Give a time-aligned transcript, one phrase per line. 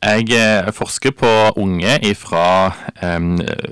[0.00, 1.30] Jeg eh, forsker på
[1.60, 2.72] unge fra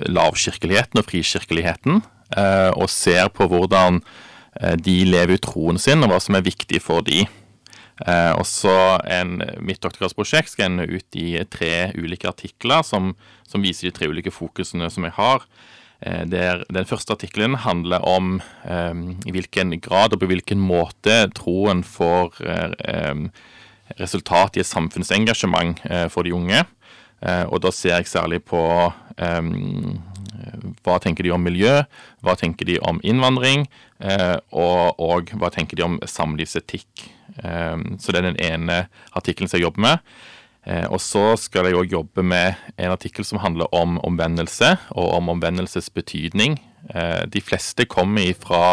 [0.05, 2.03] lavkirkeligheten og frikirkeligheten,
[2.37, 6.45] uh, og ser på hvordan uh, de lever ut troen sin, og hva som er
[6.45, 7.23] viktig for de.
[8.05, 8.75] Uh, og så
[9.59, 13.15] Mitt doktorgradsprosjekt skal ende ut i tre ulike artikler som,
[13.49, 15.49] som viser de tre ulike fokusene som jeg har.
[15.99, 21.81] Der, den første artikkelen handler om um, i hvilken grad og på hvilken måte troen
[21.83, 23.25] får um,
[23.97, 26.63] resultat i et samfunnsengasjement eh, for de unge.
[27.21, 29.99] Eh, og da ser jeg særlig på um,
[30.85, 31.81] hva tenker de om miljø,
[32.23, 33.65] hva tenker de om innvandring,
[34.55, 37.03] og, og hva tenker de om samlivsetikk.
[37.99, 38.77] Så det er den ene
[39.19, 40.05] artikkelen som jeg jobber med.
[40.87, 45.33] Og så skal jeg òg jobbe med en artikkel som handler om omvendelse, og om
[45.35, 46.55] omvendelses betydning.
[47.27, 48.63] De fleste kommer fra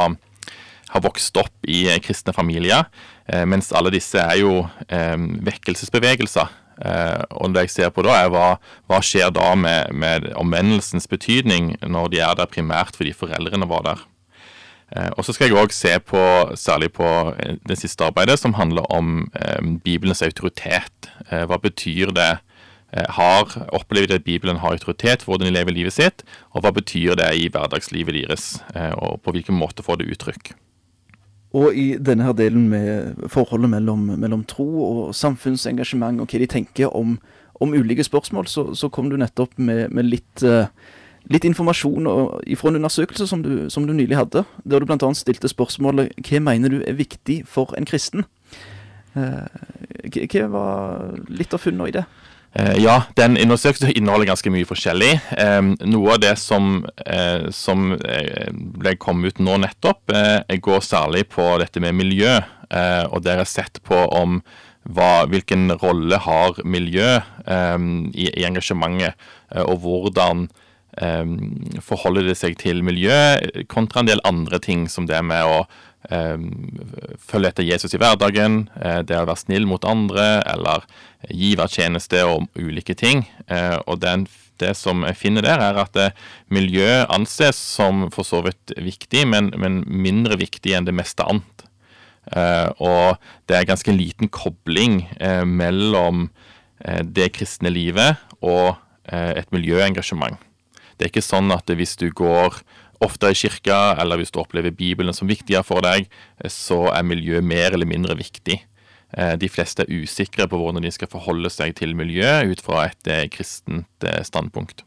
[0.92, 2.86] har vokst opp i kristne familier,
[3.26, 5.18] eh, mens alle disse er jo eh,
[5.48, 6.52] vekkelsesbevegelser.
[6.76, 8.48] Eh, og det jeg ser på da, er hva,
[8.86, 13.88] hva skjer da med, med omvendelsens betydning når de er der primært fordi foreldrene var
[13.88, 14.04] der.
[15.18, 16.20] Og så skal jeg òg se på,
[16.54, 17.06] særlig på
[17.66, 19.24] det siste arbeidet, som handler om
[19.82, 21.09] Bibelens autoritet.
[21.26, 22.28] Hva betyr det?
[23.16, 26.23] Har, opplever de at Bibelen har autoritet for hvordan de lever livet sitt?
[26.54, 28.46] Og hva betyr det i hverdagslivet deres?
[29.02, 30.54] Og på hvilken måte får det uttrykk?
[31.57, 36.49] Og i denne her delen med forholdet mellom, mellom tro og samfunnsengasjement, og hva de
[36.52, 37.16] tenker om,
[37.62, 40.68] om ulike spørsmål, så, så, kom du nettopp med, med litt, uh,
[41.32, 42.10] litt, informasjon
[42.60, 45.12] fra en undersøkelse som du, som du, nylig hadde, der du bl.a.
[45.16, 48.27] stilte spørsmålet hva mener du er viktig for en kristen?
[49.16, 49.49] Uh,
[50.12, 52.04] hva var litt av funnene i det?
[52.57, 55.10] Eh, ja, den undersøkelsen inneholder ganske mye forskjellig.
[55.93, 60.15] Noe av det som, eh, som eh, ble kommet ut nå nettopp,
[60.65, 62.38] går særlig på dette med miljø.
[63.12, 64.41] Og dere har sett på om
[64.87, 69.15] hva, hvilken rolle har miljø i, i engasjementet,
[69.62, 70.49] og hvordan
[71.84, 73.15] forholder det seg til miljø
[73.71, 75.61] kontra en del andre ting, som det med å
[76.06, 80.84] følge etter Jesus i hverdagen, det å være snill mot andre, eller
[81.33, 83.25] givertjeneste og ulike ting.
[83.49, 84.27] Eh, og den,
[84.61, 86.15] det som jeg finner der, er at eh,
[86.53, 91.67] miljø anses som for så vidt viktig, men, men mindre viktig enn det meste annet.
[92.34, 95.05] Eh, og det er ganske liten kobling
[95.47, 96.28] mellom
[97.17, 98.77] det kristne livet og
[99.09, 100.37] et miljøengasjement.
[100.97, 102.59] Det er ikke sånn at hvis du går
[103.05, 106.09] ofte i kirka, eller hvis du opplever Bibelen som viktigere for deg,
[106.51, 108.61] så er miljø mer eller mindre viktig.
[109.12, 112.89] Eh, de fleste er usikre på hvordan de skal forholde seg til miljø ut fra
[112.91, 114.83] et eh, kristent eh, standpunkt.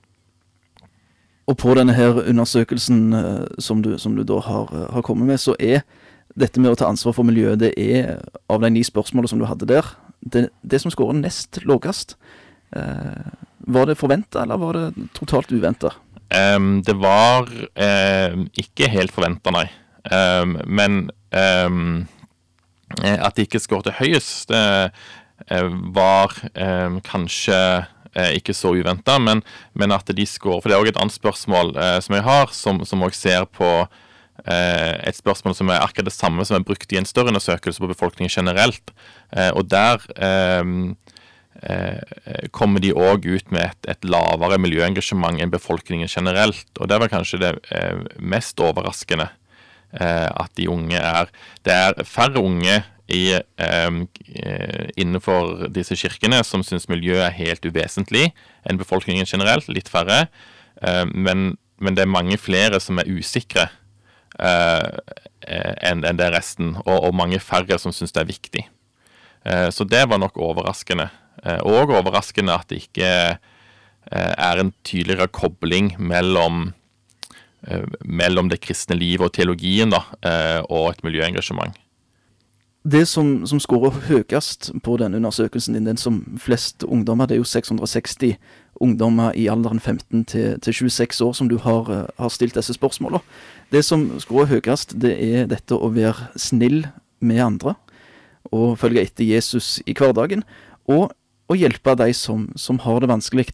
[1.50, 3.10] Og på denne her undersøkelsen
[3.58, 5.82] som du, som du da har, har, kommet med, så er
[6.38, 8.20] dette med å ta ansvar for miljøet, det er
[8.54, 9.88] av de ni spørsmålene som du hadde der,
[10.22, 12.14] det, det som skårer nest lavest.
[12.76, 13.32] Eh,
[13.70, 15.94] var det forventa, eller var det totalt uventa?
[16.30, 19.66] Um, det var um, ikke helt forventa, nei.
[20.10, 21.00] Um, men
[22.98, 24.90] Eh, at de ikke skåret høyest, eh,
[25.96, 27.62] var eh, kanskje
[28.34, 29.44] ikke så uventa, men,
[29.78, 31.70] men, at de skårer For det er òg et annet spørsmål
[32.02, 33.70] som jeg har, som òg ser på
[34.50, 37.92] et spørsmål som er akkurat det samme som er brukt i en større undersøkelse på
[37.92, 38.92] befolkningen generelt.
[39.54, 40.02] og der
[42.56, 46.70] kommer de òg ut med et, et, lavere miljøengasjement enn befolkningen generelt.
[46.80, 47.52] Og det var kanskje det
[48.24, 49.28] mest overraskende.
[49.94, 51.30] Eh, at de unge er
[51.66, 53.92] Det er færre unge i, eh,
[54.98, 58.32] innenfor disse kirkene som syns miljø er helt uvesentlig
[58.70, 59.68] enn befolkningen generelt.
[59.68, 60.28] Litt færre.
[60.82, 63.70] Eh, men, men, det er mange flere som er usikre
[64.40, 68.64] enn en det resten, og, og, mange færre som syns det er viktig.
[69.72, 71.10] så det var nok overraskende.
[71.44, 73.10] Og overraskende at det ikke
[74.10, 76.74] er en tydeligere kobling mellom
[77.68, 81.76] Eh, mellom det kristne livet og teologien da, eh, og et miljøengasjement.
[82.88, 87.42] Det som, som skårer høyest på denne undersøkelsen din, den som flest ungdommer, det er
[87.42, 88.38] jo 660
[88.80, 92.78] ungdommer i alderen 15 til, til 26 år som du har, eh, har stilt disse
[92.80, 93.20] spørsmålene.
[93.76, 96.86] Det som skårer høyest, det er dette å være snill
[97.20, 97.76] med andre
[98.56, 100.48] og følge etter Jesus i hverdagen.
[100.88, 101.12] Og
[101.50, 103.48] å hjelpe de som, som har det vanskelig.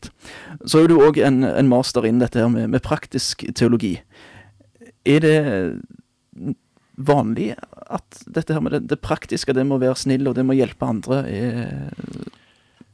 [0.67, 3.95] Så er du òg en, en, master innen dette her med, med, praktisk teologi.
[5.07, 5.37] Er det
[6.95, 7.53] vanlig
[7.91, 10.57] at dette her med det, det, praktiske, det med å være snill og det med
[10.57, 12.33] å hjelpe andre, er,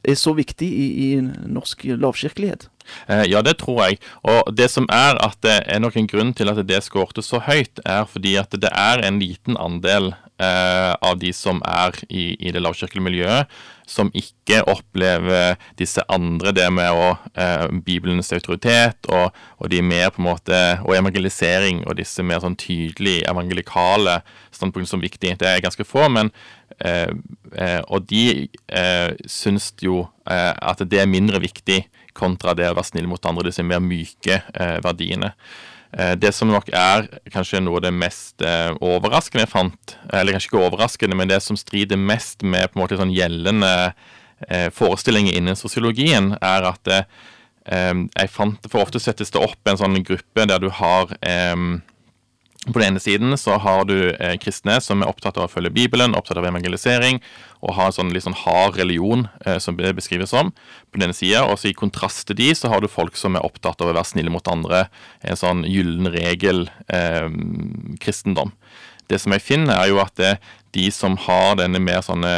[0.02, 2.68] er så viktig i, i norsk lavkirkelighet?
[3.08, 4.02] Eh, ja, det tror jeg.
[4.28, 7.42] Og det som er at det er nok en grunn til at det skårte så
[7.46, 12.32] høyt, er fordi at det er en liten andel eh, av de som er i,
[12.40, 13.62] i det lavkirkelige miljøet,
[13.92, 20.10] som ikke opplever disse andre, det med å, eh, Bibelens autoritet og, og, de mer
[20.14, 25.36] på en måte, og evangelisering og disse mer sånn tydelig evangelikale standpunktene som viktig.
[25.42, 26.32] Det er ganske få, men
[26.80, 27.12] eh,
[27.56, 31.84] eh, Og de eh, syns jo eh, at det er mindre viktig
[32.18, 35.34] kontra det å være snill mot andre, disse mer myke eh, verdiene.
[35.98, 40.36] Eh, det som nok er kanskje noe av det mest eh, overraskende jeg fant, eller
[40.36, 43.74] kanskje ikke overraskende, men det som strider mest med på en måte sånn gjeldende
[44.48, 46.96] eh, forestillinger innen sosiologien, er at
[47.62, 51.12] jeg fant For ofte settes det opp en sånn gruppe der du har
[52.68, 55.74] på den ene siden så har du eh, kristne som er opptatt av å følge
[55.74, 57.18] Bibelen, opptatt av evangelisering,
[57.66, 60.54] og har en sånn litt sånn hard religion, eh, som det beskrives som,
[60.94, 61.42] på denne sida.
[61.50, 63.94] Og så i kontrast til de, så har du folk som er opptatt av å
[63.96, 64.80] være snille mot andre.
[65.26, 68.50] En sånn gyllen regel-kristendom.
[68.54, 68.58] Eh,
[69.10, 70.34] det som jeg finner, er jo at det,
[70.78, 72.36] de som har denne mer sånne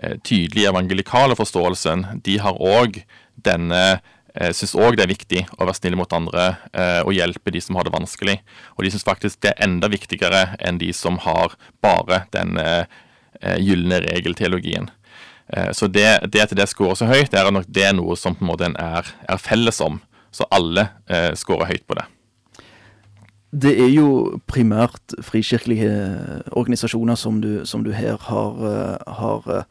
[0.00, 3.04] eh, tydelige evangelikale forståelsen, de har òg
[3.44, 4.00] denne
[4.34, 7.62] jeg syns òg det er viktig å være snill mot andre eh, og hjelpe de
[7.62, 8.36] som har det vanskelig.
[8.76, 12.84] Og de syns faktisk det er enda viktigere enn de som har bare den eh,
[13.58, 14.90] gylne regelteologien.
[15.50, 18.36] Eh, så det, det, at det scorer så høyt, er nok det er noe som
[18.36, 19.98] på en måte er, er felles om.
[20.30, 22.06] Så alle eh, scorer høyt på det.
[23.50, 25.90] Det er jo primært frikirkelige
[26.54, 29.64] organisasjoner som du, som du her har, eh, har eh,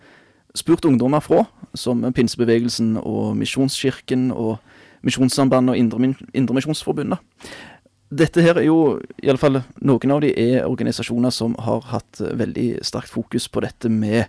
[0.59, 1.45] spurt ungdommer fra,
[1.77, 4.57] som Pinsebevegelsen og Misjonskirken og
[5.05, 7.19] Misjonssambandet og Indremisjonsforbundet.
[8.09, 13.11] Dette her er jo, iallfall noen av de er organisasjoner som har hatt veldig sterkt
[13.13, 14.23] fokus på dette med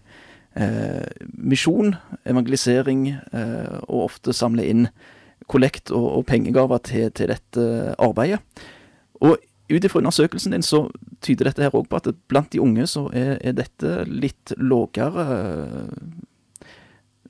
[0.52, 1.94] eh, misjon,
[2.28, 4.90] evangelisering, eh, og ofte samle inn
[5.50, 8.42] kollekt og, og pengegaver til, til, dette arbeidet.
[9.24, 9.40] Og
[9.70, 10.84] ut ifra undersøkelsen din så
[11.24, 15.24] tyder dette her òg på at blant de unge så er, er dette litt lågere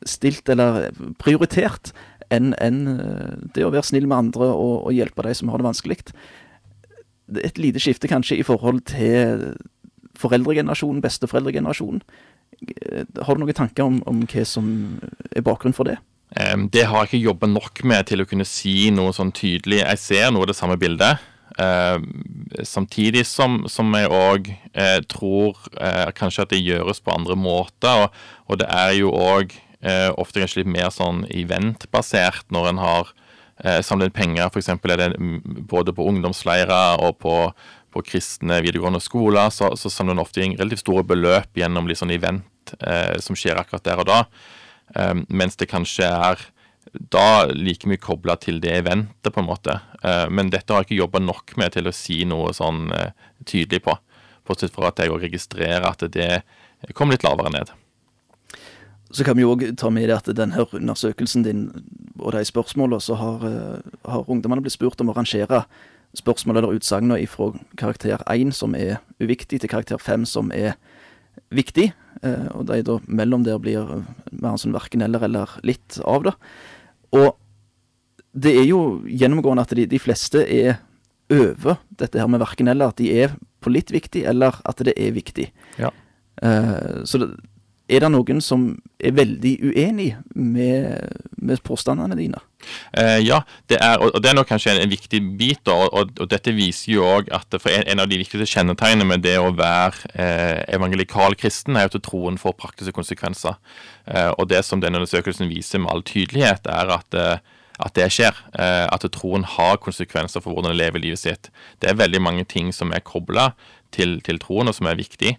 [0.09, 1.93] stilt eller prioritert
[2.35, 5.61] enn en eh, det å være snill med andre og, og hjelpe de som har
[5.61, 5.99] det vanskelig.
[7.43, 9.51] Et lite skifte kanskje i forhold til
[10.21, 12.05] foreldregenerasjonen, besteforeldregenerasjonen.
[12.61, 14.71] Eh, har du noen tanker om, om hva som
[15.35, 15.99] er bakgrunnen for det?
[16.71, 19.81] Det har jeg ikke jobba nok med til å kunne si noe sånn tydelig.
[19.81, 21.25] Jeg ser noe av det samme bildet.
[22.63, 25.59] Samtidig som, som jeg òg eh, tror
[26.15, 28.05] kanskje at det gjøres på andre måter.
[28.05, 32.83] Og, og det er jo òg eh, ofte kanskje litt mer sånn eventbasert når en
[32.83, 33.13] har
[33.65, 34.51] eh, samlet penger.
[34.51, 34.71] F.eks.
[34.73, 35.11] er det
[35.71, 37.35] både på ungdomsleirer og på,
[37.95, 42.01] på kristne videregående skoler, så, så samler en ofte inn relativt store beløp gjennom litt
[42.03, 44.25] sånn event eh, som skjer akkurat der og da.
[45.31, 46.41] mens det kanskje er
[46.93, 49.79] da like mye kobla til det eventet, på en måte.
[50.03, 53.13] Eh, men dette har jeg ikke jobba nok med til å si noe sånn eh,
[53.47, 53.97] tydelig på.
[54.47, 56.43] Bortsett fra at jeg registrerer at det
[56.97, 57.71] kom litt lavere ned.
[59.11, 61.65] Så kan vi òg ta med det at denne undersøkelsen din
[62.21, 65.65] og de spørsmålene, så har, eh, har ungdommene blitt spurt om å rangere
[66.15, 70.75] spørsmål eller utsagn fra karakter 1, som er uviktig, til karakter 5, som er
[71.53, 71.93] viktig.
[72.23, 76.35] Og de da mellom der blir mer sånn verken eller eller litt av det.
[77.13, 77.37] Og
[78.37, 80.79] det er jo gjennomgående at de, de fleste er
[81.31, 82.93] over dette her med verken eller.
[82.93, 85.51] At de er på litt viktig, eller at det er viktig.
[85.81, 85.91] Ja.
[86.43, 87.33] Uh, så det,
[87.91, 88.71] er det noen som
[89.03, 92.41] er veldig uenig med, med påstandene dine?
[92.93, 95.63] Eh, ja, det er, og det er nok kanskje en, en viktig bit.
[95.73, 99.09] Og, og, og, dette viser jo òg at for en, en, av de viktigste kjennetegnene
[99.09, 103.59] med det å være eh, evangelikal kristen, er jo at troen får praktiske konsekvenser.
[104.07, 108.09] Eh, og det som denne undersøkelsen viser med all tydelighet, er at eh, at det
[108.13, 108.37] skjer.
[108.55, 111.51] Eh, at troen har konsekvenser for hvordan en lever livet sitt.
[111.81, 113.51] Det er veldig mange ting som er kobla
[113.95, 115.37] til, til, troen, og som er viktig.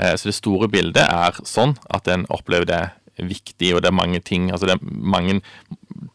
[0.00, 2.82] Eh, så det store bildet er sånn at en opplever det
[3.14, 5.36] viktig, og det er mange ting altså det er mange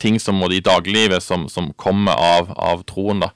[0.04, 3.24] ting som må i dagliglivet som, som kommer av, av troen.
[3.24, 3.32] da.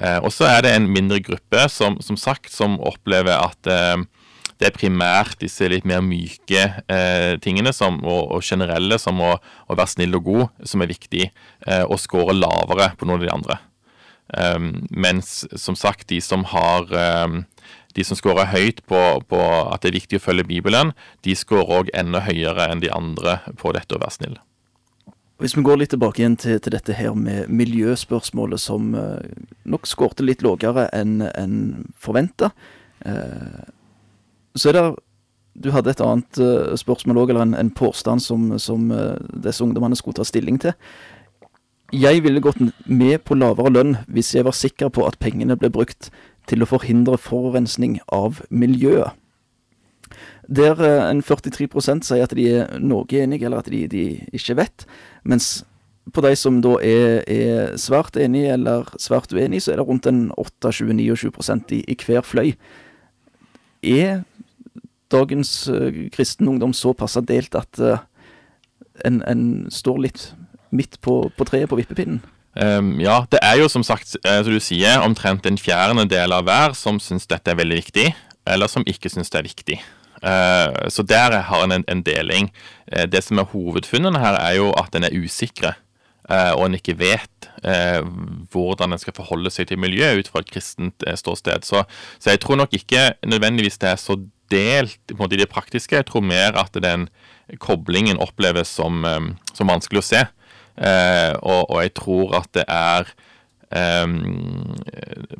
[0.00, 3.68] Eh, og så er det en mindre gruppe som, som sagt, som opplever at
[4.62, 9.34] det er primært disse litt mer myke eh, tingene som, og, og, generelle, som å,
[9.66, 11.28] å, være snill og god, som er viktig,
[11.66, 13.58] eh, og score lavere på noen av de andre.
[14.32, 16.86] Um, mens som sagt, de som har
[17.26, 17.42] um,
[17.92, 20.94] de som scorer høyt på, på, at det er viktig å følge Bibelen,
[21.26, 24.38] de scorer òg enda høyere enn de andre på dette å være snill.
[25.42, 29.18] Hvis vi går litt tilbake igjen til, til dette her med miljøspørsmålet, som uh,
[29.66, 31.58] nok skårte litt lavere enn en
[31.98, 32.52] forventa.
[33.02, 33.62] Eh,
[34.56, 34.84] så er det
[35.62, 38.88] Du hadde et annet uh, spørsmål òg, eller en, en, påstand som, som
[39.44, 40.72] disse ungdommene skulle ta stilling til.
[41.92, 42.56] Jeg ville gått
[42.88, 46.08] med på lavere lønn hvis jeg var sikker på at pengene ble brukt
[46.48, 49.12] til å forhindre forurensning av miljøet.
[50.48, 54.56] Der eh, en 43% sier at de er noe enige, eller at de, de ikke
[54.58, 54.86] vet.
[55.24, 55.62] Mens
[56.12, 60.08] på de som da er, er svært enige eller svært uenige, så er det rundt
[60.10, 62.54] en 8-29 i, i hver fløy.
[63.82, 64.24] Er
[65.12, 68.00] dagens uh, kristen ungdom såpass delt at uh,
[69.04, 69.42] en, en,
[69.72, 70.26] står litt
[70.72, 72.22] midt på, på treet på vippepinnen?
[72.52, 76.76] Um, ja, det er jo som sagt, som du sier, omtrent en fjerdedel av hver
[76.76, 78.10] som syns dette er veldig viktig,
[78.44, 79.78] eller som ikke syns det er viktig.
[80.22, 82.52] Uh, så der har en en deling.
[83.08, 85.72] Det som er hovedfunnene her, er jo at en er usikre.
[86.32, 87.28] Uh, og en ikke vet
[88.50, 91.62] hvordan en skal forholde seg til miljøet ut fra et kristent ståsted.
[91.62, 91.84] Så,
[92.18, 94.16] så, jeg tror nok ikke nødvendigvis det er så
[94.50, 96.00] delt i det praktiske.
[96.00, 97.06] Jeg tror mer at den
[97.62, 99.06] koblingen oppleves som,
[99.54, 100.24] som vanskelig å se.
[101.38, 103.12] Og, og, jeg tror at det er
[103.72, 104.74] um,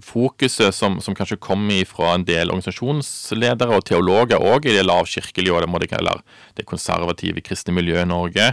[0.03, 5.55] fokuset som, som, kanskje kommer fra en del organisasjonsledere og teologer òg i det lavkirkelige
[5.55, 6.15] og det, det,
[6.61, 8.53] det konservative kristne miljøet i Norge,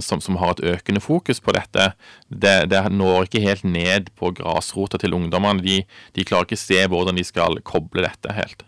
[0.00, 1.88] som, som, har et økende fokus på dette,
[2.28, 5.64] det, det når ikke helt ned på grasrota til ungdommene.
[5.64, 5.80] De,
[6.16, 8.62] de klarer ikke se hvordan de skal koble dette helt.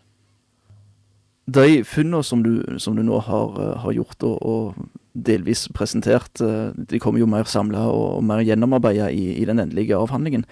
[1.45, 2.43] De funnene som
[2.81, 6.41] som du nå har, har gjort, og, og delvis presentert.
[6.43, 10.45] Eh, de kommer jo mer samla og mer gjennomarbeida i, i, den endelige avhandlingen.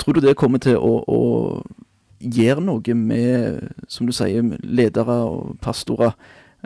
[0.00, 1.20] Tror du det kommer til å, å
[2.20, 6.16] gjøre noe med, som du sier, ledere og pastorer?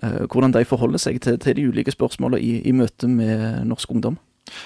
[0.03, 3.93] Eh, hvordan de forholder seg til, til de ulike spørsmålene i, i møte med norsk
[3.97, 4.19] ungdom?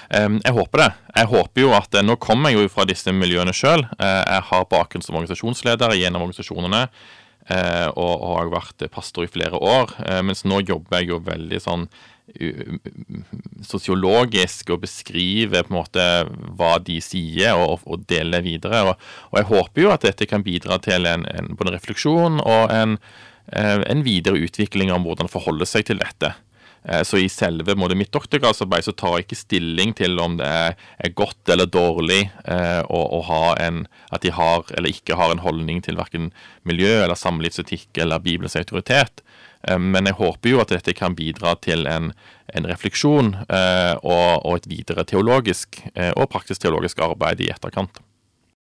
[0.09, 0.87] Jeg håper det.
[1.13, 3.83] Jeg håper jo at Nå kommer jeg jo fra disse miljøene sjøl.
[3.99, 6.87] Uh, jeg har bakgrunn som organisasjonsleder gjennom organisasjonene.
[7.45, 9.91] Og, har vært pastor i flere år.
[10.25, 11.83] Mens nå jobber jeg jo veldig sånn
[13.65, 16.05] sosiologisk og beskriver på en måte
[16.57, 18.81] hva de sier, og, og deler videre.
[18.89, 22.73] Og, og, jeg håper jo at dette kan bidra til en, en, både refleksjon og
[22.73, 23.21] en, eh,
[23.53, 26.33] en videre utvikling av hvordan forholde seg til dette.
[26.87, 30.45] Eh, så i selve måte, mitt doktorgradsarbeid så tar jeg ikke stilling til om det
[30.47, 30.75] er,
[31.17, 35.43] godt eller dårlig eh, å, å, ha en, at de har eller ikke har en
[35.45, 36.31] holdning til verken
[36.67, 39.23] miljø eller samlivsetikk eller Bibelens autoritet.
[39.67, 42.11] Eh, men jeg håper jo at dette kan bidra til en,
[42.53, 48.01] en refleksjon eh, og, og, et videre teologisk eh, og praktisk teologisk arbeid i etterkant.